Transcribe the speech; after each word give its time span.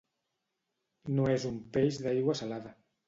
No 1.19 1.27
és 1.33 1.45
un 1.51 1.59
peix 1.77 2.01
d'aigua 2.07 2.37
salada. 2.41 2.73